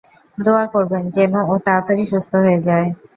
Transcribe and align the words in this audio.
দোয়া 0.37 0.65
করবেন 0.73 1.03
যেনো 1.15 1.41
ও 1.47 1.63
তাড়াতাড়ি 1.65 2.03
সুস্থ 2.11 2.31
হয়ে 2.43 2.59
যায়। 2.67 2.87